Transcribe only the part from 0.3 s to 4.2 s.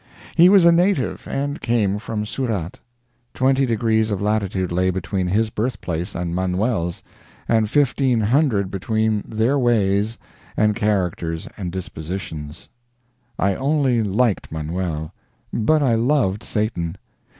He was a native, and came from Surat. Twenty degrees of